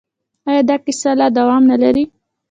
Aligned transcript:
آیا 0.47 0.61
دا 0.69 0.75
کیسه 0.85 1.11
لا 1.19 1.27
دوام 1.37 1.63
نلري؟ 1.71 2.03